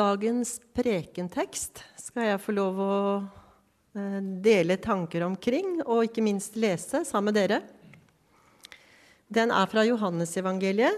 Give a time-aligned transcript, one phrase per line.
[0.00, 7.02] dagens prekentekst skal jeg få lov å eh, dele tanker omkring, og ikke minst lese
[7.08, 7.60] sammen med dere.
[9.30, 10.96] Den er fra Johannesevangeliet,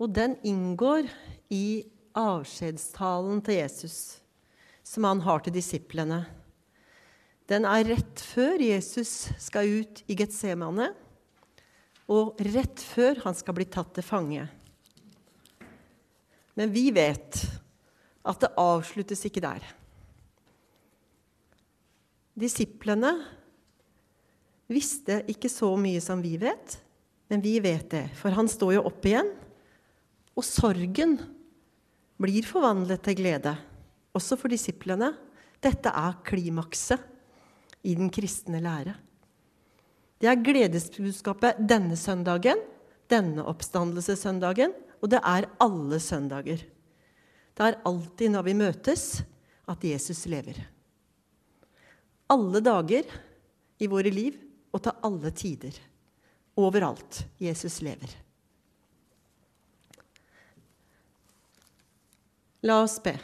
[0.00, 1.08] og den inngår
[1.52, 1.84] i
[2.18, 3.96] avskjedstalen til Jesus,
[4.86, 6.22] som han har til disiplene.
[7.50, 10.92] Den er rett før Jesus skal ut i Getsemane,
[12.12, 14.46] og rett før han skal bli tatt til fange.
[16.58, 17.40] Men vi vet
[18.22, 19.64] at det avsluttes ikke der.
[22.38, 23.12] Disiplene
[24.72, 26.78] visste ikke så mye som vi vet,
[27.28, 29.28] men vi vet det, for han står jo opp igjen.
[30.32, 31.18] Og sorgen
[32.22, 33.52] blir forvandlet til glede,
[34.16, 35.12] også for disiplene.
[35.62, 37.02] Dette er klimakset
[37.86, 38.94] i den kristne lære.
[40.22, 42.60] Det er gledesbudskapet denne søndagen,
[43.10, 46.62] denne oppstandelsessøndagen, og det er alle søndager.
[47.52, 49.06] Det er alltid når vi møtes,
[49.68, 50.56] at Jesus lever.
[52.32, 53.08] Alle dager
[53.82, 54.38] i våre liv
[54.72, 55.76] og til alle tider.
[56.58, 58.10] Overalt Jesus lever.
[62.62, 63.14] La oss be.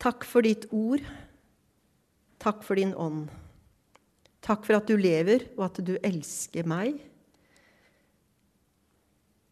[0.00, 1.04] Takk for ditt ord.
[2.40, 3.28] Takk for din ånd.
[4.44, 6.96] Takk for at du lever, og at du elsker meg.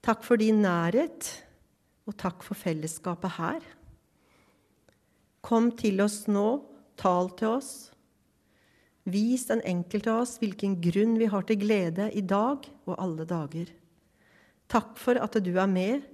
[0.04, 1.28] Takk for din nærhet,
[2.08, 3.64] og takk for fellesskapet her.
[5.44, 6.46] Kom til oss nå,
[6.98, 7.72] tal til oss.
[9.08, 13.28] Vis den enkelte av oss hvilken grunn vi har til glede i dag og alle
[13.28, 13.70] dager.
[14.68, 16.04] Takk for at du er med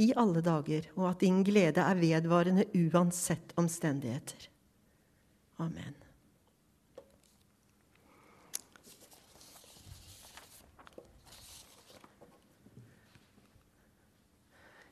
[0.00, 4.46] i alle dager, og at din glede er vedvarende uansett omstendigheter.
[5.60, 5.99] Amen.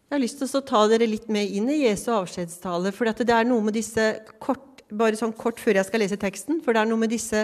[0.09, 2.95] Jeg har lyst til å ta dere litt med inn i Jesu avskjedstale.
[2.97, 4.07] For det er noe med disse
[4.41, 7.43] kort, bare sånn kort før jeg skal lese teksten, for det er noe med disse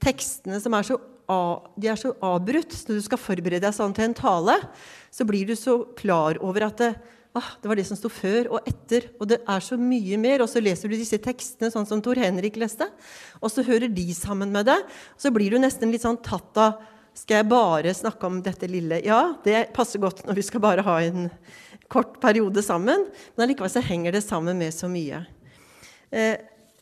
[0.00, 0.96] tekstene som er så,
[1.76, 2.72] de er så avbrutt.
[2.88, 4.54] Når du skal forberede deg sånn til en tale,
[5.12, 6.88] så blir du så klar over at det,
[7.36, 9.10] ah, det var det som sto før og etter.
[9.20, 10.46] Og det er så mye mer.
[10.46, 12.88] Og så leser du disse tekstene sånn som Tor Henrik leste,
[13.42, 14.88] og så hører de sammen med deg.
[15.18, 16.80] Og så blir du nesten litt sånn tatt av
[17.16, 18.98] Skal jeg bare snakke om dette lille?
[19.04, 21.30] Ja, det passer godt når vi skal bare ha en
[21.92, 25.22] kort periode sammen, men allikevel så henger det sammen med så mye.
[26.10, 26.36] Eh,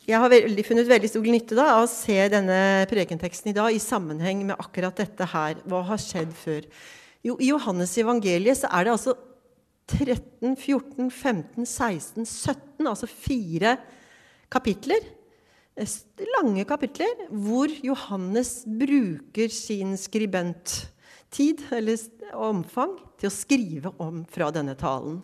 [0.05, 2.59] jeg har veldig, funnet veldig stor nytte da, av å se denne
[2.91, 5.63] prekenteksten i dag i sammenheng med akkurat dette her.
[5.65, 6.67] Hva har skjedd før?
[7.25, 9.15] Jo, I Johannes evangeliet så er det altså
[9.89, 13.79] 13, 14, 15, 16, 17, altså fire
[14.53, 15.09] kapitler.
[15.75, 15.97] Eh,
[16.37, 20.83] lange kapitler hvor Johannes bruker sin skribent
[21.35, 21.99] tid eller
[22.39, 25.19] omfang til å skrive om fra denne talen.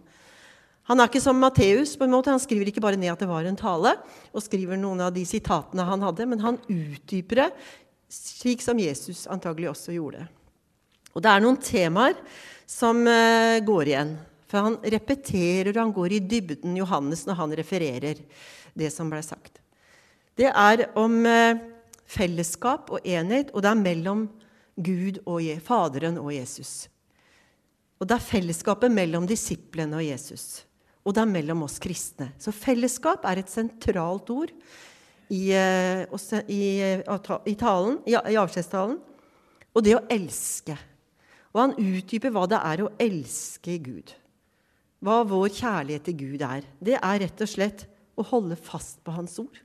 [0.90, 1.96] Han er ikke som Matteus.
[1.96, 2.32] på en måte.
[2.34, 3.94] Han skriver ikke bare ned at det var en tale,
[4.34, 7.50] og skriver noen av de sitatene han hadde, men han utdyper det,
[8.10, 10.26] slik som Jesus antagelig også gjorde.
[11.14, 12.18] Og det er noen temaer
[12.66, 14.16] som uh, går igjen.
[14.50, 18.24] For han repeterer, og han går i dybden, Johannes, når han refererer
[18.74, 19.60] det som ble sagt.
[20.34, 21.54] Det er om uh,
[22.10, 24.26] fellesskap og enhet, og det er mellom
[24.76, 26.88] Gud og Faderen og Jesus.
[28.00, 30.64] Og det er fellesskapet mellom disiplene og Jesus.
[31.04, 32.30] Og det er mellom oss kristne.
[32.40, 34.52] Så fellesskap er et sentralt ord
[35.30, 36.04] i, eh,
[36.48, 38.98] i, i, talen, i, i avskjedstalen.
[39.70, 40.76] Og det å elske.
[41.54, 44.12] Og han utdyper hva det er å elske Gud.
[45.00, 46.66] Hva vår kjærlighet til Gud er.
[46.80, 47.86] Det er rett og slett
[48.18, 49.60] å holde fast på Hans ord.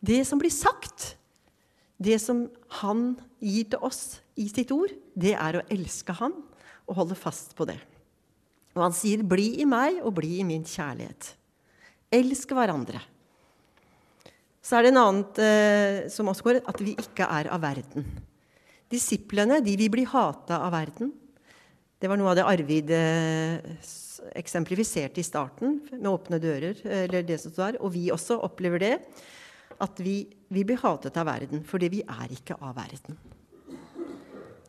[0.00, 1.14] Det som blir sagt,
[2.00, 2.46] det som
[2.80, 3.12] han
[3.44, 6.32] gir til oss i sitt ord, det er å elske han
[6.88, 7.78] og holde fast på det.
[8.74, 11.34] Og han sier, 'Bli i meg og bli i min kjærlighet'.
[12.10, 13.00] Elsk hverandre.
[14.62, 18.06] Så er det en annen eh, som også går, at vi ikke er av verden.
[18.90, 21.12] Disiplene de vil bli hata av verden.
[22.00, 23.60] Det var noe av det Arvid eh,
[24.36, 26.80] eksemplifiserte i starten, med åpne dører.
[26.84, 28.94] eller det som står, Og vi også opplever det
[29.80, 30.22] at vi,
[30.52, 33.18] vi blir hatet av verden fordi vi er ikke av verden.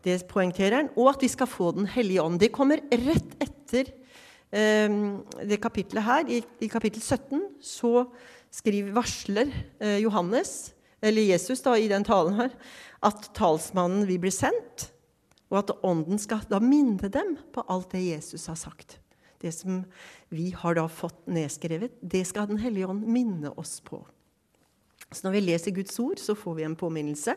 [0.01, 0.91] Det poengterer han.
[0.97, 2.39] Og at vi skal få Den hellige ånd.
[2.41, 3.91] Det kommer rett etter
[4.51, 4.95] eh,
[5.45, 6.29] det kapitlet her.
[6.29, 8.07] I, I, kapittel 17 så
[8.51, 12.49] skriver, varsler eh, Johannes, eller Jesus da, i den talen her,
[13.01, 14.89] at talsmannen vil bli sendt.
[15.51, 18.99] Og at Ånden skal da minne dem på alt det Jesus har sagt.
[19.41, 19.81] Det som
[20.29, 24.03] vi har da fått nedskrevet, det skal Den hellige ånd minne oss på.
[25.11, 27.35] Så når vi leser Guds ord, så får vi en påminnelse.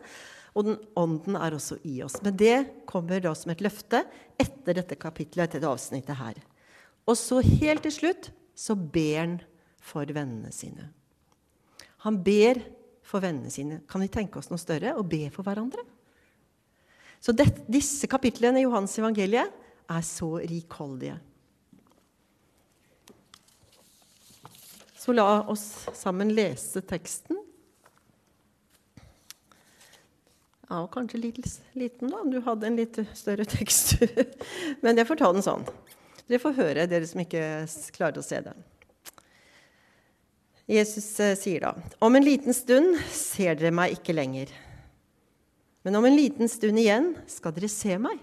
[0.55, 2.21] Og den ånden er også i oss.
[2.23, 4.05] Men det kommer da som et løfte
[4.41, 6.39] etter dette kapittelet, etter dette avsnittet her.
[7.11, 9.35] Og så helt til slutt så ber han
[9.85, 10.89] for vennene sine.
[12.07, 12.63] Han ber
[13.05, 13.83] for vennene sine.
[13.91, 14.95] Kan vi tenke oss noe større?
[14.95, 15.83] Å be for hverandre?
[17.21, 19.53] Så det, disse kapitlene i Johans evangeliet
[19.91, 21.19] er så rikholdige.
[25.01, 27.44] Så la oss sammen lese teksten.
[30.65, 31.41] Ja, og kanskje litt
[31.77, 33.99] liten, da, du hadde en litt større tekst.
[34.85, 35.67] Men jeg får ta den sånn.
[36.25, 37.43] Dere får høre, dere som ikke
[37.93, 38.63] klarer å se den.
[40.65, 44.53] Jesus eh, sier da, om en liten stund ser dere meg ikke lenger.
[45.85, 48.17] Men om en liten stund igjen skal dere se meg.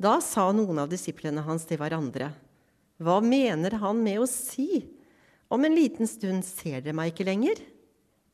[0.00, 2.30] Da sa noen av disiplene hans til hverandre,
[3.02, 4.86] hva mener han med å si?
[5.52, 7.60] Om en liten stund ser dere meg ikke lenger,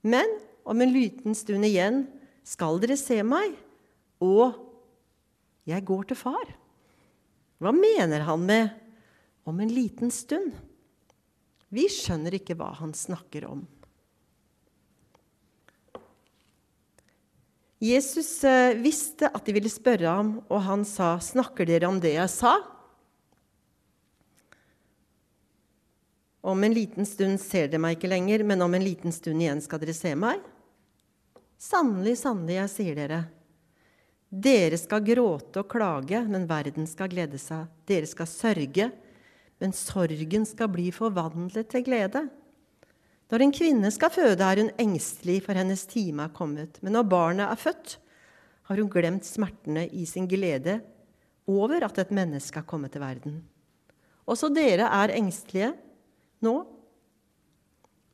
[0.06, 0.30] men
[0.68, 2.04] om en liten stund igjen
[2.48, 3.56] skal dere se meg,
[4.24, 4.56] og
[5.68, 6.54] jeg går til far.
[7.58, 8.70] Hva mener han med
[9.44, 10.54] 'om en liten stund'?
[11.70, 13.66] Vi skjønner ikke hva han snakker om.
[17.78, 22.14] Jesus eh, visste at de ville spørre ham, og han sa, 'Snakker dere om det
[22.14, 22.62] jeg sa?'
[26.42, 29.60] Om en liten stund ser dere meg ikke lenger, men om en liten stund igjen
[29.60, 30.40] skal dere se meg.
[31.58, 33.22] Sannelig, sannelig, jeg sier dere,
[34.28, 37.66] dere skal gråte og klage, men verden skal glede seg.
[37.88, 38.90] Dere skal sørge,
[39.58, 42.26] men sorgen skal bli forvandlet til glede.
[43.28, 46.78] Når en kvinne skal føde, er hun engstelig, for hennes time er kommet.
[46.84, 47.98] Men når barnet er født,
[48.68, 50.78] har hun glemt smertene i sin glede
[51.48, 53.40] over at et menneske er kommet til verden.
[54.28, 55.72] Også dere er engstelige
[56.44, 56.56] nå,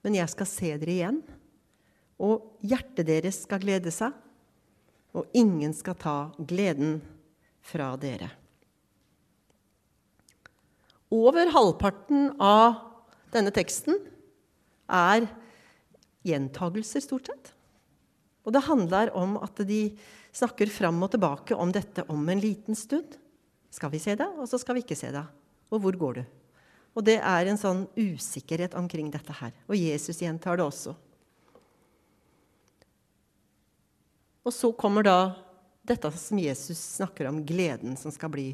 [0.06, 1.25] men jeg skal se dere igjen.
[2.22, 4.14] Og hjertet deres skal glede seg,
[5.14, 6.99] og ingen skal ta gleden
[7.64, 8.31] fra dere.
[11.14, 12.81] Over halvparten av
[13.34, 14.00] denne teksten
[14.90, 15.28] er
[16.26, 17.52] gjentagelser, stort sett.
[18.44, 19.94] Og det handler om at de
[20.34, 23.16] snakker fram og tilbake om dette om en liten stund.
[23.75, 25.25] Skal vi se det, og så skal vi ikke se det.
[25.72, 26.25] Og hvor går du?
[26.94, 29.55] Og det er en sånn usikkerhet omkring dette her.
[29.66, 30.94] Og Jesus gjentar det også.
[34.44, 35.19] Og så kommer da
[35.85, 38.49] dette som Jesus snakker om, gleden som skal bli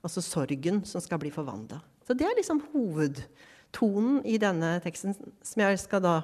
[0.00, 1.76] Altså sorgen som skal bli forvandla.
[2.06, 6.14] Så det er liksom hovedtonen i denne teksten, som jeg skal da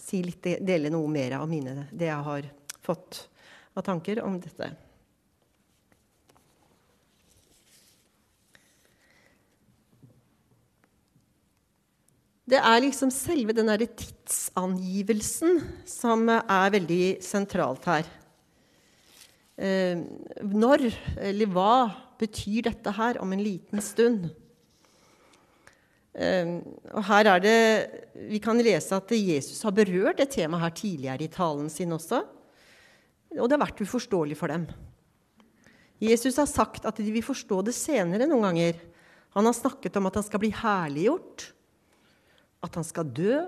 [0.00, 2.48] si litt, dele noe mer av mine, det jeg har
[2.80, 3.26] fått
[3.76, 4.70] av tanker om dette.
[12.52, 18.08] Det er liksom selve den derre tidsangivelsen som er veldig sentralt her.
[19.56, 20.02] Eh,
[20.44, 20.84] når,
[21.16, 21.74] eller hva,
[22.20, 24.28] betyr dette her om en liten stund?
[26.12, 26.60] Ehm,
[26.92, 27.56] og her er det,
[28.28, 32.20] Vi kan lese at Jesus har berørt det temaet her tidligere i talen sin også.
[33.32, 34.68] Og det har vært uforståelig for dem.
[36.02, 38.76] Jesus har sagt at de vil forstå det senere noen ganger.
[39.32, 41.48] Han har snakket om at han skal bli herliggjort,
[42.62, 43.40] at han skal dø,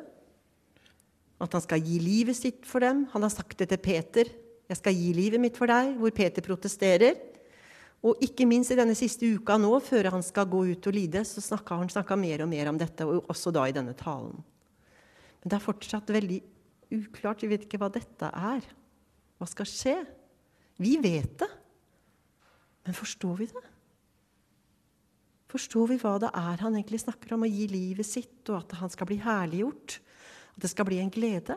[1.43, 3.05] at han skal gi livet sitt for dem.
[3.13, 4.31] Han har sagt det til Peter.
[4.65, 7.19] 'Jeg skal gi livet mitt for deg', hvor Peter protesterer.
[8.05, 11.25] Og ikke minst i denne siste uka nå, før han skal gå ut og lide,
[11.25, 14.45] så snakka han snakket mer og mer om dette, og også da i denne talen.
[15.41, 16.41] Men det er fortsatt veldig
[16.93, 17.45] uklart.
[17.45, 18.65] Vi vet ikke hva dette er.
[19.41, 19.97] Hva skal skje?
[20.81, 21.51] Vi vet det.
[22.85, 23.65] Men forstår vi det?
[25.55, 27.45] Forstår vi hva det er han egentlig snakker om?
[27.47, 30.01] Å gi livet sitt, og at han skal bli herliggjort?
[30.57, 31.55] At det skal bli en glede?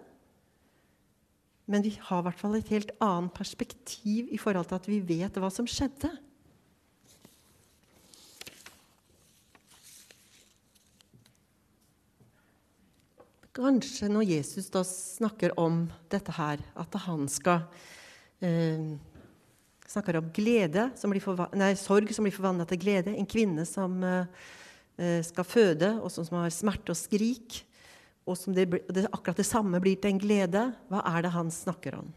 [1.67, 5.01] Men vi har i hvert fall et helt annet perspektiv i forhold til at vi
[5.03, 6.13] vet hva som skjedde.
[13.57, 17.65] Kanskje når Jesus da snakker om dette her, at han skal
[18.45, 18.93] eh,
[19.87, 21.13] snakker om glede som
[21.55, 23.15] nei, sorg som blir forvandla til glede.
[23.15, 27.61] En kvinne som eh, skal føde, og som har smerte og skrik.
[28.27, 30.63] Og som det, det, akkurat det samme blir til en glede.
[30.91, 32.09] Hva er det han snakker om?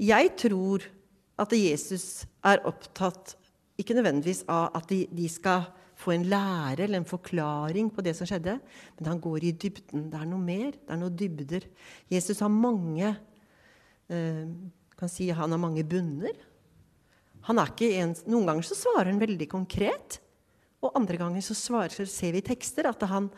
[0.00, 0.86] Jeg tror
[1.40, 3.36] at Jesus er opptatt
[3.80, 5.68] ikke nødvendigvis av at de, de skal
[6.00, 8.56] få en lære eller en forklaring på det som skjedde.
[8.98, 10.08] Men han går i dybden.
[10.12, 10.72] Det er noe mer.
[10.76, 11.66] Det er noe dybder.
[12.12, 13.18] Jesus har mange eh,
[14.10, 16.34] kan si Han har mange bunner.
[17.48, 20.20] Han er ikke en, Noen ganger så svarer han veldig konkret.
[20.80, 23.28] Og andre ganger så, svarer, så ser vi i tekster at han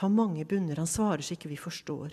[0.00, 0.80] har mange bunner.
[0.80, 2.12] Han svarer så ikke vi forstår.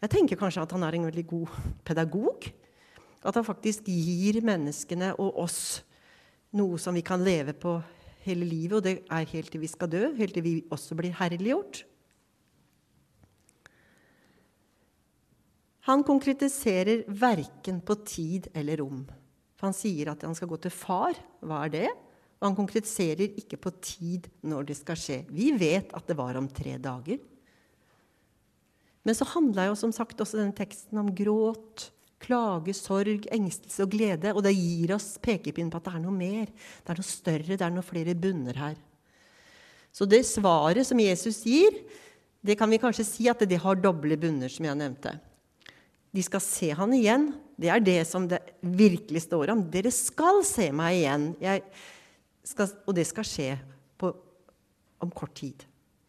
[0.00, 1.54] Jeg tenker kanskje at han er en veldig god
[1.86, 2.48] pedagog.
[3.20, 5.60] At han faktisk gir menneskene og oss
[6.56, 7.76] noe som vi kan leve på
[8.24, 11.14] hele livet, og det er helt til vi skal dø, helt til vi også blir
[11.16, 11.84] herliggjort.
[15.90, 19.02] Han konkretiserer verken på tid eller rom.
[19.58, 21.18] For han sier at han skal gå til far.
[21.42, 21.88] Hva er det?
[22.38, 25.18] Og han konkretiserer ikke på tid når det skal skje.
[25.34, 27.18] Vi vet at det var om tre dager.
[29.02, 31.88] Men så handla jo som sagt også denne teksten om gråt,
[32.20, 34.34] klage, sorg, engstelse og glede.
[34.36, 36.52] Og det gir oss pekepinn på at det er noe mer.
[36.52, 38.78] Det er noe større, det er noe flere bunner her.
[39.90, 41.82] Så det svaret som Jesus gir,
[42.46, 45.16] det kan vi kanskje si at det har doble bunner, som jeg nevnte.
[46.10, 47.28] De skal se han igjen.
[47.60, 49.62] Det er det som det virkelig står om.
[49.70, 51.26] Dere skal se meg igjen.
[52.46, 53.50] Skal, og det skal skje
[54.00, 54.10] på,
[55.04, 55.66] om kort tid.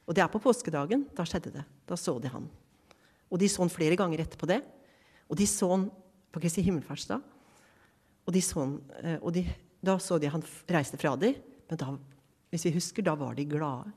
[0.10, 1.06] Og det er på påskedagen.
[1.16, 1.66] Da skjedde det.
[1.90, 2.48] Da så de han.
[3.32, 4.62] Og de så han flere ganger etterpå det.
[5.30, 5.86] Og de så han
[6.32, 7.22] på Kristi himmelfartsdag.
[8.26, 9.46] Og, de så han, eh, og de,
[9.84, 11.38] da så de han reiste fra dem.
[11.70, 11.94] Men da,
[12.52, 13.94] hvis vi husker, da var de glade.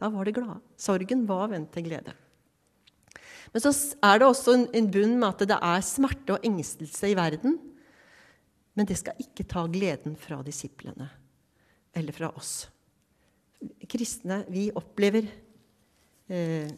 [0.00, 0.60] Da var de glade.
[0.80, 2.14] Sorgen var vendt til glede.
[3.50, 3.72] Men så
[4.04, 7.58] er det også en bunn med at det er smerte og engstelse i verden.
[8.78, 11.10] Men det skal ikke ta gleden fra disiplene
[11.92, 12.54] eller fra oss.
[13.90, 15.26] Kristne, vi opplever
[16.32, 16.70] eh,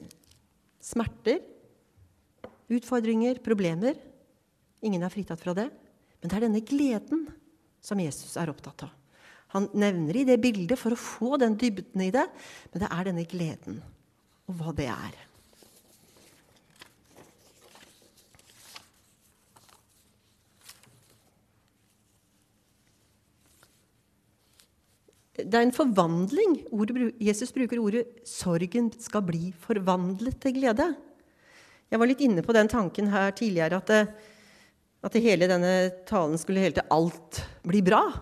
[0.83, 1.39] smerter,
[2.75, 3.95] utfordringer, problemer.
[4.85, 5.69] Ingen er fritatt fra det.
[6.19, 7.27] Men det er denne gleden
[7.85, 8.93] som Jesus er opptatt av.
[9.55, 12.25] Han nevner i det bildet for å få den dybden i det,
[12.73, 13.77] men det er denne gleden
[14.51, 15.19] og hva det er.
[25.35, 26.61] Det er en forvandling.
[27.19, 30.95] Jesus bruker ordet 'sorgen skal bli forvandlet til glede'.
[31.91, 34.09] Jeg var litt inne på den tanken her tidligere at, det,
[35.03, 38.21] at det hele denne talen skulle hele til 'alt blir bra'.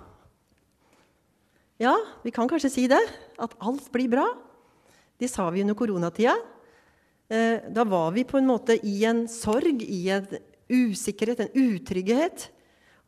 [1.78, 3.02] Ja, vi kan kanskje si det.
[3.38, 4.26] At alt blir bra.
[5.18, 6.36] Det sa vi under koronatida.
[7.28, 10.26] Eh, da var vi på en måte i en sorg, i en
[10.70, 12.48] usikkerhet, en utrygghet.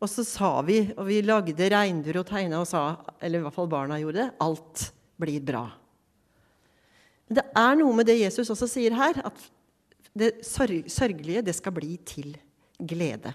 [0.04, 2.82] Og så sa vi, og vi lagde regnbuer og tegna og sa,
[3.24, 4.82] eller i hvert fall barna gjorde det, alt
[5.22, 5.62] blir bra.
[7.24, 9.46] Men det er noe med det Jesus også sier her, at
[10.14, 12.34] det sørgelige, det skal bli til
[12.76, 13.32] glede.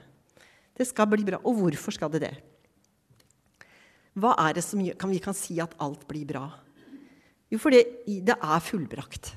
[0.77, 1.41] Det skal bli bra.
[1.41, 2.35] Og hvorfor skal det det?
[4.19, 6.45] Hva er det som kan vi kan si at alt blir bra?
[7.49, 7.81] Jo, fordi
[8.27, 9.33] det er fullbrakt.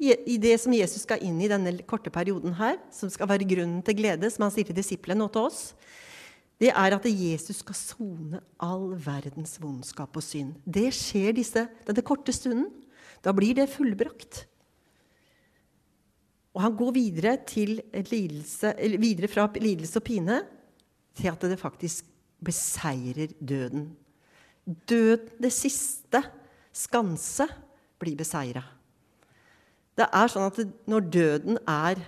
[0.00, 3.82] I det som Jesus skal inn i denne korte perioden her, som skal være grunnen
[3.84, 5.60] til glede, som han sier til disiplene og til oss,
[6.60, 10.58] det er at Jesus skal sone all verdens vondskap og synd.
[10.64, 12.68] Det skjer disse, denne korte stunden.
[13.24, 14.44] Da blir det fullbrakt.
[16.52, 17.36] Og han går videre,
[18.10, 20.40] lidelse, videre fra lidelse og pine
[21.16, 22.04] til at det faktisk
[22.44, 23.88] beseirer døden.
[24.88, 26.22] Døden, det siste
[26.76, 27.48] skanse,
[28.00, 28.62] blir beseira.
[29.92, 32.00] Det er sånn at når døden er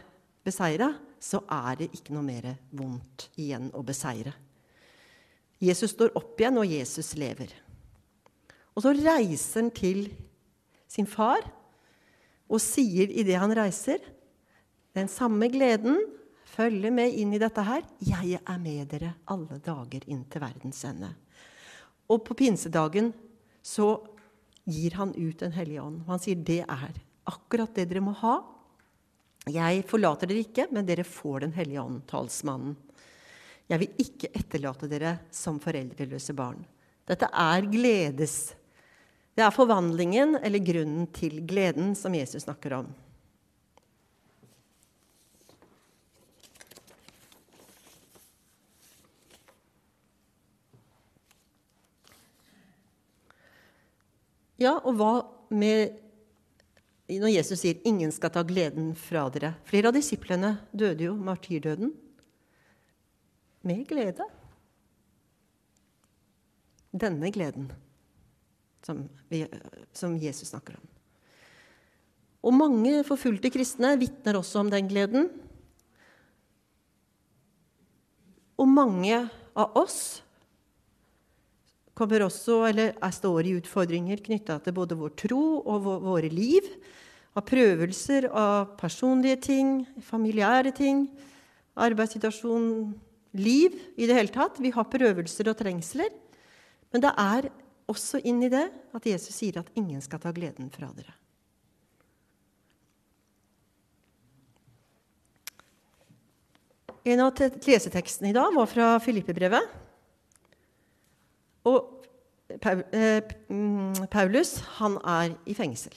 [0.44, 4.34] beseira, så er det ikke noe mer vondt igjen å beseire.
[5.62, 7.52] Jesus står opp igjen, og Jesus lever.
[8.74, 10.08] Og så reiser han til
[10.90, 11.44] sin far
[12.52, 14.02] og sier idet han reiser,
[14.92, 16.00] den samme gleden
[16.52, 17.84] følger med inn i dette her.
[17.96, 21.14] 'Jeg er med dere alle dager inn til verdens ende'.
[22.10, 23.12] Og på pinsedagen
[23.62, 24.02] så
[24.68, 26.02] gir han ut Den hellige ånd.
[26.04, 26.92] Og han sier det er
[27.24, 28.51] akkurat det dere må ha
[29.50, 32.76] jeg forlater dere ikke, men dere får Den hellige ånd, talsmannen.
[33.66, 36.60] Jeg vil ikke etterlate dere som foreldreløse barn.
[37.08, 38.54] Dette er gledes.
[39.34, 42.90] Det er forvandlingen, eller grunnen til gleden, som Jesus snakker om.
[54.62, 55.12] Ja, og hva
[55.50, 56.01] med
[57.20, 59.54] når Jesus sier 'ingen skal ta gleden fra dere'.
[59.64, 61.92] Flere av disiplene døde jo martyrdøden
[63.64, 64.24] med glede.
[66.92, 67.70] Denne gleden
[68.82, 69.46] som, vi,
[69.92, 70.88] som Jesus snakker om.
[72.42, 75.30] Og mange forfulgte kristne vitner også om den gleden.
[78.58, 80.22] Og mange av oss
[81.94, 86.66] kommer også, eller er, står i utfordringer knytta til både vår tro og våre liv.
[87.32, 89.70] Av prøvelser av personlige ting,
[90.04, 91.06] familiære ting,
[91.80, 92.92] arbeidssituasjon,
[93.32, 94.60] liv i det hele tatt.
[94.60, 96.12] Vi har prøvelser og trengsler.
[96.92, 97.48] Men det er
[97.88, 101.16] også inn i det at Jesus sier at ingen skal ta gleden fra dere.
[107.02, 109.80] En av lesetekstene i dag var fra Filippebrevet.
[111.66, 112.04] Og
[112.62, 115.96] mm, Paulus han er i fengsel.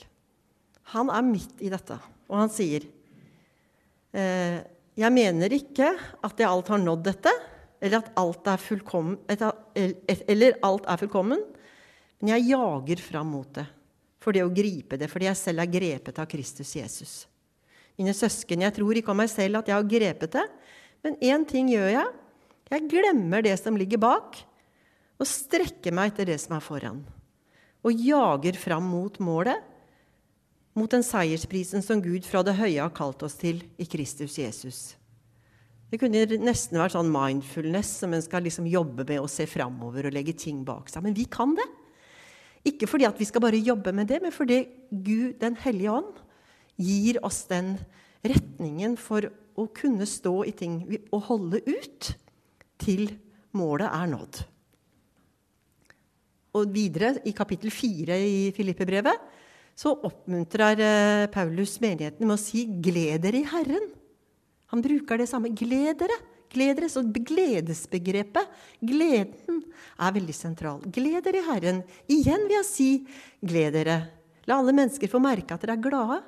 [0.94, 1.98] Han er midt i dette,
[2.30, 2.86] og han sier
[4.14, 4.58] eh,
[4.96, 7.32] Jeg mener ikke at jeg alt har nådd dette,
[7.82, 11.42] eller at alt er fullkommen, eller alt er fullkommen,
[12.20, 13.66] men jeg jager fram mot det
[14.26, 17.14] for det å gripe det, fordi jeg selv er grepet av Kristus Jesus.
[17.94, 20.42] Mine søsken, jeg tror ikke om meg selv at jeg har grepet det,
[21.06, 22.08] men én ting gjør jeg.
[22.74, 24.40] Jeg glemmer det som ligger bak,
[25.16, 26.98] og strekker meg etter det som er foran.
[27.86, 29.62] Og jager fram mot målet,
[30.76, 34.80] mot den seiersprisen som Gud fra det høye har kalt oss til i Kristus Jesus.
[35.86, 40.08] Det kunne nesten vært sånn mindfulness, som en skal liksom jobbe med og se framover
[40.08, 41.04] og legge ting bak seg.
[41.06, 41.66] Men vi kan det.
[42.66, 46.18] Ikke fordi at vi skal bare jobbe med det, men fordi Gud, Den hellige ånd,
[46.76, 47.76] gir oss den
[48.26, 50.82] retningen for å kunne stå i ting
[51.14, 52.10] og holde ut
[52.82, 53.08] til
[53.56, 54.42] målet er nådd.
[56.56, 59.45] Og videre, i kapittel 4 i Filippe-brevet,
[59.76, 63.92] så oppmuntrer eh, Paulus menigheten med å si 'gled dere i Herren'.
[64.72, 65.52] Han bruker det samme.
[65.54, 66.16] Gled dere.
[66.50, 66.88] Gled dere.
[66.90, 68.48] Så gledesbegrepet,
[68.80, 69.60] gleden,
[70.00, 70.80] er veldig sentral.
[70.80, 71.82] Gled dere i Herren.
[72.08, 72.90] Igjen vil jeg si
[73.44, 73.98] gled dere.
[74.48, 76.20] La alle mennesker få merke at dere er glade.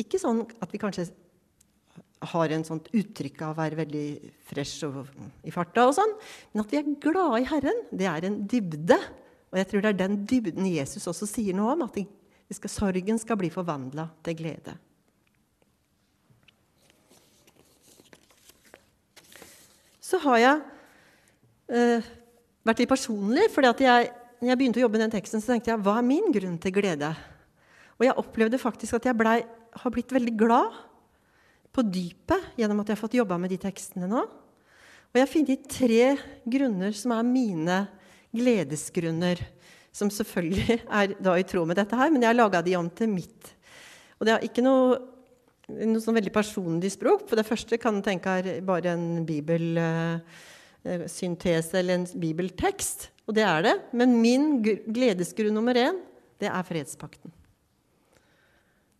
[0.00, 1.10] Ikke sånn at vi kanskje
[2.32, 4.06] har en sånt uttrykk av å være veldig
[4.46, 5.08] fresh og
[5.42, 6.12] i farta, og sånn,
[6.52, 8.98] men at vi er glade i Herren, det er en dybde.
[9.50, 11.98] Og jeg tror det er den dybden Jesus også sier noe om, at
[12.56, 14.74] skal, sorgen skal bli forvandla til glede.
[20.02, 20.62] Så har jeg
[21.72, 22.10] eh,
[22.66, 23.48] vært litt personlig.
[23.54, 26.32] for når jeg begynte å jobbe med den teksten, så tenkte jeg hva er min
[26.34, 27.12] grunn til glede?
[27.96, 30.76] Og jeg opplevde faktisk at jeg ble, har blitt veldig glad
[31.72, 34.24] på dypet gjennom at jeg har fått jobba med de tekstene nå.
[35.12, 36.04] Og jeg har funnet tre
[36.48, 37.78] grunner som er mine
[38.32, 39.40] gledesgrunner.
[39.92, 42.90] Som selvfølgelig er da i tråd med dette her, men jeg har laga de om
[42.90, 43.54] til mitt.
[44.18, 45.00] Og det er ikke noe
[45.70, 47.22] noe sånn veldig personlig språk.
[47.28, 52.98] For det første kan du tenke er bare en bibelsyntese eller en bibeltekst.
[53.28, 53.76] Og det er det.
[53.96, 55.96] Men min gledesgrunn nummer én,
[56.42, 57.30] det er fredspakten.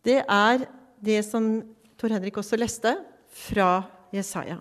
[0.03, 0.67] Det er
[1.03, 1.63] det som
[1.99, 2.97] Tor Henrik også leste
[3.31, 3.83] fra
[4.15, 4.59] Jesaja.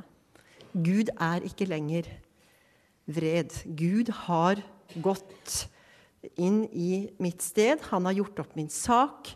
[0.72, 2.04] Gud er ikke lenger
[3.10, 3.50] vred.
[3.66, 4.56] Gud har
[5.02, 5.68] gått
[6.36, 7.82] inn i mitt sted.
[7.92, 9.34] Han har gjort opp min sak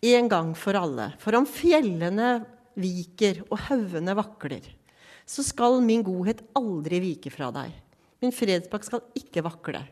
[0.00, 1.10] en gang for alle.
[1.20, 2.40] For om fjellene
[2.80, 4.64] viker og haugene vakler,
[5.28, 7.74] så skal min godhet aldri vike fra deg.
[8.20, 9.82] Min fredspakt skal ikke vakle,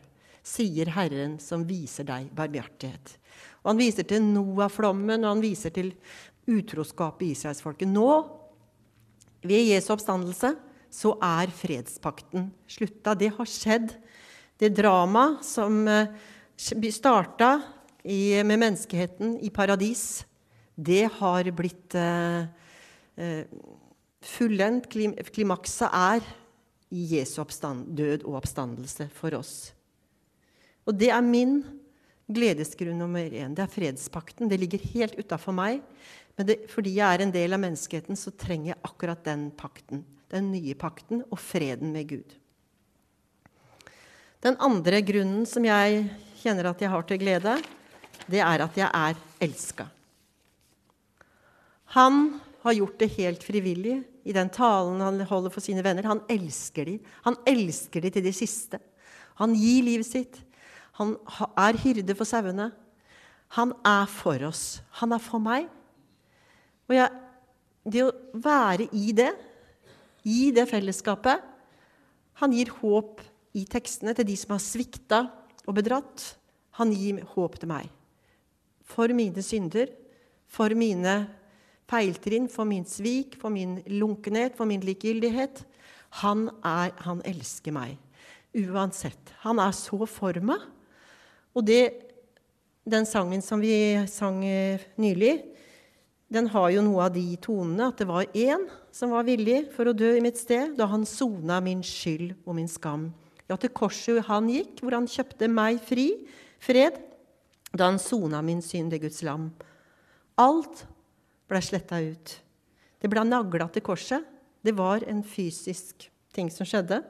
[0.45, 3.15] sier Herren som viser deg barmhjertighet.
[3.63, 5.93] Og han viser til Noah-flommen, og han viser til
[6.49, 7.89] utroskapet i israelsfolket.
[7.89, 8.09] Nå,
[9.45, 10.53] ved Jesu oppstandelse,
[10.89, 13.13] så er fredspakten slutta.
[13.17, 13.93] Det har skjedd.
[14.59, 16.09] Det dramaet som eh,
[16.91, 17.61] starta
[18.03, 20.25] i, med menneskeheten i paradis,
[20.75, 22.47] det har blitt eh,
[23.15, 23.43] eh
[24.19, 24.89] fullendt.
[24.91, 26.23] Klim, klimakset er
[26.91, 29.71] i Jesu oppstand, død og oppstandelse for oss.
[30.83, 31.61] Og det er min
[32.27, 33.55] gledesgrunn nummer én.
[33.55, 34.49] Det er fredspakten.
[34.49, 35.79] Det ligger helt utafor meg.
[36.35, 40.03] Men det, fordi jeg er en del av menneskeheten, så trenger jeg akkurat den pakten.
[40.29, 42.35] Den nye pakten og freden med Gud.
[44.39, 46.05] Den andre grunnen som jeg
[46.39, 47.57] kjenner at jeg har til glede,
[48.29, 49.87] det er at jeg er elska.
[51.97, 53.97] Han har gjort det helt frivillig
[54.27, 56.07] i den talen han holder for sine venner.
[56.07, 56.99] Han elsker dem.
[57.25, 58.79] Han elsker dem til det siste.
[59.41, 60.39] Han gir livet sitt.
[60.99, 61.15] Han
[61.57, 62.69] er hyrde for sauene.
[63.57, 64.79] Han er for oss.
[65.01, 65.67] Han er for meg.
[66.89, 67.09] Og jeg,
[67.89, 69.31] det å være i det,
[70.27, 71.45] i det fellesskapet
[72.41, 73.21] Han gir håp
[73.57, 75.23] i tekstene til de som har svikta
[75.65, 76.33] og bedratt.
[76.79, 77.89] Han gir håp til meg
[78.89, 79.91] for mine synder,
[80.49, 81.15] for mine
[81.89, 85.61] feiltrinn, for min svik, for min lunkenhet, for min likegyldighet.
[86.23, 87.99] Han, er, han elsker meg
[88.57, 89.33] uansett.
[89.45, 90.63] Han er så for meg.
[91.53, 91.83] Og det,
[92.89, 93.73] den sangen som vi
[94.09, 95.37] sang eh, nylig,
[96.29, 99.89] den har jo noe av de tonene at det var én som var villig for
[99.89, 103.09] å dø i mitt sted, da han sona min skyld og min skam.
[103.49, 106.11] Ja, til korset han gikk, hvor han kjøpte meg fri,
[106.61, 106.99] fred,
[107.73, 109.49] da han sona min synd i Guds lam.
[110.39, 110.85] Alt
[111.49, 112.35] ble sletta ut.
[113.01, 114.25] Det ble nagla til korset.
[114.61, 117.01] Det var en fysisk ting som skjedde.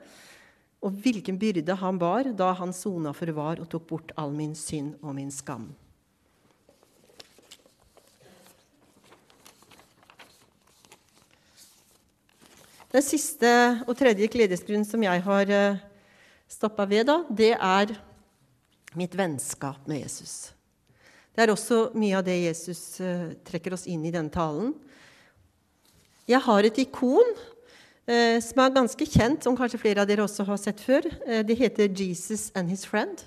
[0.80, 4.56] Og hvilken byrde han bar da han sona for var og tok bort all min
[4.56, 5.67] synd og min skam.
[12.89, 13.49] Den siste
[13.86, 15.82] og tredje gledesgrunnen som jeg har eh,
[16.50, 17.94] stoppa ved, da, det er
[18.98, 20.52] mitt vennskap med Jesus.
[21.36, 24.74] Det er også mye av det Jesus uh, trekker oss inn i denne talen.
[26.30, 30.46] Jeg har et ikon uh, som er ganske kjent, som kanskje flere av dere også
[30.50, 31.08] har sett før.
[31.28, 33.24] Uh, det heter 'Jesus and His Friend'.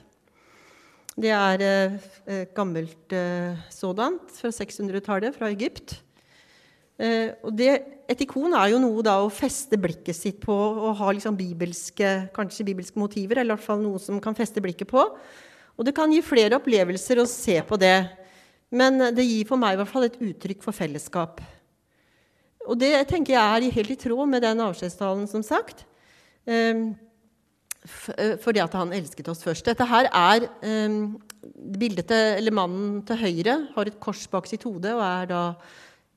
[1.13, 1.61] Det er
[2.27, 3.13] et gammelt
[3.69, 5.99] sådant fra 600-tallet, fra Egypt.
[7.03, 7.71] Og det,
[8.13, 12.11] et ikon er jo noe da å feste blikket sitt på og ha liksom bibelske,
[12.37, 15.03] kanskje bibelske motiver, eller i hvert fall noe som kan feste blikket på.
[15.79, 17.97] Og det kan gi flere opplevelser å se på det.
[18.73, 21.43] Men det gir for meg i hvert fall et uttrykk for fellesskap.
[22.69, 25.85] Og det tenker jeg er helt i tråd med den avskjedstalen, som sagt.
[26.47, 26.93] Um,
[28.43, 29.67] fordi at han elsket oss først.
[29.67, 31.17] Dette her er um,
[31.81, 35.43] bildet til, eller Mannen til høyre har et kors bak sitt hode og er da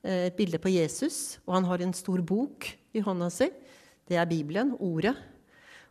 [0.06, 1.40] et bilde på Jesus.
[1.48, 3.50] Og han har en stor bok i hånda si.
[4.06, 5.16] Det er Bibelen, Ordet.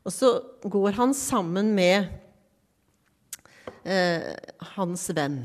[0.05, 2.11] Og så går han sammen med
[3.89, 4.35] eh,
[4.77, 5.41] hans venn.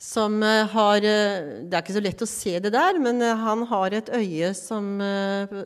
[0.00, 3.36] Som eh, har eh, Det er ikke så lett å se det der, men eh,
[3.36, 4.96] han har et øye som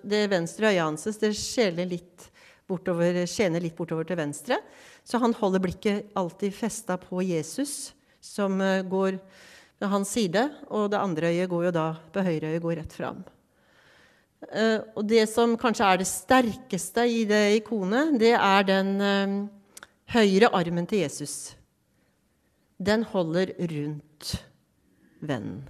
[0.03, 2.31] Det venstre øyet hans det skjener litt
[2.69, 4.59] bortover, skjener litt bortover til venstre.
[5.05, 7.93] Så han holder blikket alltid festa på Jesus,
[8.25, 8.57] som
[8.89, 9.19] går
[9.83, 10.47] ved hans side.
[10.71, 13.25] Og det andre øyet går jo da på høyre øye går rett fram.
[14.95, 18.91] Og det som kanskje er det sterkeste i det ikonet, det er den
[20.13, 21.55] høyre armen til Jesus,
[22.77, 24.35] den holder rundt
[25.25, 25.63] vennen.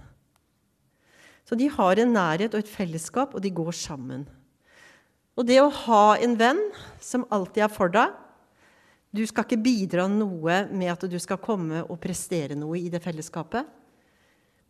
[1.45, 4.25] Så de har en nærhet og et fellesskap, og de går sammen.
[5.37, 6.61] Og det å ha en venn
[7.03, 8.13] som alltid er for deg
[9.15, 12.99] Du skal ikke bidra noe med at du skal komme og prestere noe i det
[13.03, 13.63] fellesskapet.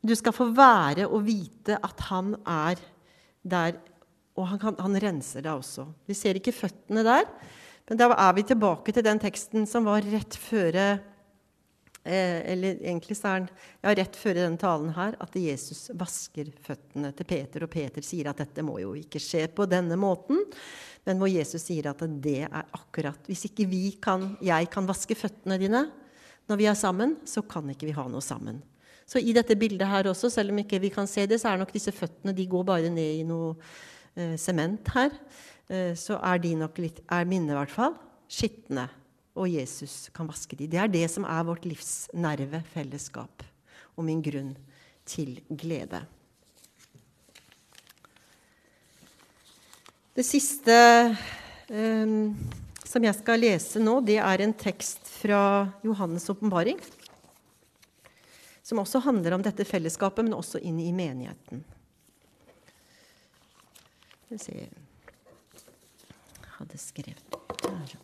[0.06, 2.82] Du skal få være og vite at han er
[3.42, 3.78] der,
[4.38, 5.88] og han, kan, han renser deg også.
[6.06, 7.26] Vi ser ikke føttene der,
[7.90, 10.98] men da er vi tilbake til den teksten som var rett før eh,
[12.06, 13.50] Eller egentlig så er den
[13.82, 17.66] ja, rett før den talen her, at Jesus vasker føttene til Peter.
[17.66, 20.42] Og Peter sier at dette må jo ikke skje på denne måten.
[21.06, 25.18] Men hvor Jesus sier at det er akkurat Hvis ikke vi kan, jeg kan vaske
[25.18, 25.88] føttene dine
[26.46, 28.62] når vi er sammen, så kan ikke vi ha noe sammen.
[29.06, 31.62] Så i dette bildet her også, selv om ikke vi kan se det, så er
[31.62, 33.54] nok disse føttene de går bare ned i noe
[34.18, 35.14] eh, sement her.
[35.70, 37.98] Eh, så er de nok litt, er minnet, i hvert fall,
[38.32, 38.88] skitne.
[39.36, 40.70] Og Jesus kan vaske de.
[40.72, 43.46] Det er det som er vårt livsnerve, fellesskap,
[43.94, 44.54] og min grunn
[45.06, 46.02] til glede.
[50.16, 50.76] Det siste
[51.68, 52.32] um,
[52.88, 56.80] som jeg skal lese nå, det er en tekst fra Johannes' åpenbaring.
[58.66, 61.62] Som også handler om dette fellesskapet, men også inn i menigheten.
[64.26, 64.66] Skal vi se
[66.56, 67.96] hadde skrevet der.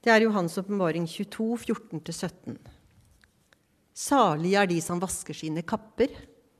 [0.00, 2.56] Det er Johans åpenbaring 22, 14-17.
[3.92, 6.14] Salige er de som vasker sine kapper.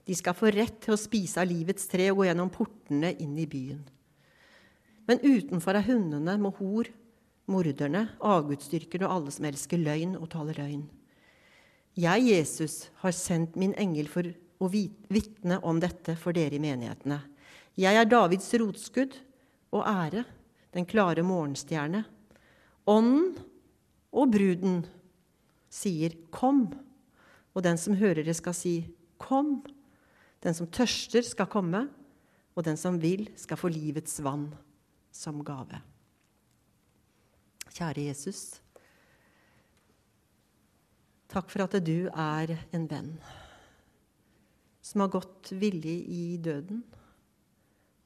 [0.04, 3.38] De skal få rett til å spise av livets tre og gå gjennom portene inn
[3.40, 3.80] i byen.
[5.10, 6.86] Men utenfor er hundene, mohor,
[7.50, 10.84] morderne, avgudsdyrkerne og alle som elsker løgn og taler løgn.
[11.98, 14.28] Jeg, Jesus, har sendt min engel for
[14.62, 17.18] å vitne om dette for dere i menighetene.
[17.74, 19.18] Jeg er Davids rotskudd
[19.74, 20.22] og ære,
[20.78, 22.04] den klare morgenstjerne.
[22.86, 23.34] Ånden
[24.14, 24.84] og bruden
[25.66, 26.78] sier 'kom',
[27.54, 29.66] og den som hører det, skal si 'kom'.
[30.40, 31.88] Den som tørster, skal komme,
[32.54, 34.54] og den som vil, skal få livets vann
[35.10, 35.80] som gave.
[37.70, 38.60] Kjære Jesus.
[41.30, 43.12] Takk for at du er en venn
[44.82, 46.80] som har gått villig i døden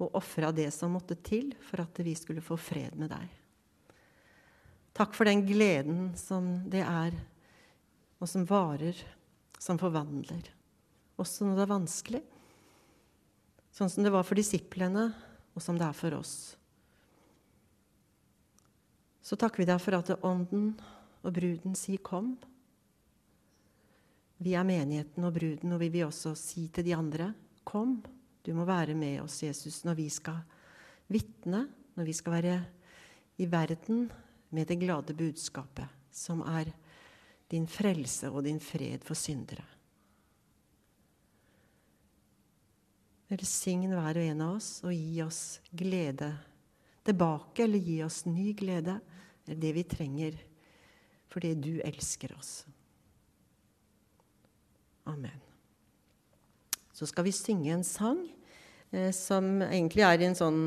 [0.03, 3.31] og ofra det som måtte til for at vi skulle få fred med deg.
[4.95, 7.15] Takk for den gleden som det er,
[8.21, 8.99] og som varer,
[9.59, 10.45] som forvandler.
[11.19, 12.21] Også når det er vanskelig.
[13.75, 15.09] Sånn som det var for disiplene,
[15.55, 16.55] og som det er for oss.
[19.25, 20.75] Så takker vi deg for at Ånden
[21.25, 22.37] og bruden sier 'kom'.
[24.37, 27.35] Vi er menigheten og bruden, og vi vil også si til de andre
[27.65, 28.03] Kom,
[28.45, 30.43] du må være med oss, Jesus, når vi skal
[31.09, 32.65] vitne, når vi skal være
[33.39, 34.11] i verden
[34.51, 36.69] med det glade budskapet, som er
[37.51, 39.65] din frelse og din fred for syndere.
[43.31, 46.35] Velsign hver og en av oss og gi oss glede
[47.05, 49.01] tilbake, eller gi oss ny glede,
[49.47, 50.39] det vi trenger
[51.33, 52.65] fordi du elsker oss.
[55.11, 55.41] Amen.
[56.95, 58.23] Så skal vi synge en sang
[59.13, 60.61] som egentlig er i en sånn